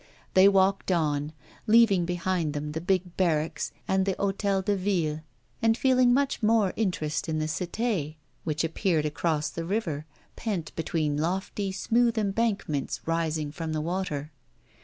[0.33, 1.31] They walked on,
[1.67, 5.21] leaving behind them the big barracks and the Hôtel de Ville,
[5.61, 11.17] and feeling much more interest in the Cité which appeared across the river, pent between
[11.17, 14.31] lofty smooth embankments rising from the water.